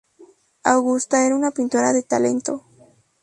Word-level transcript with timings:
Augusta 0.63 1.27
era 1.27 1.35
una 1.35 1.51
pintora 1.51 1.93
de 1.93 2.01
talento. 2.01 2.63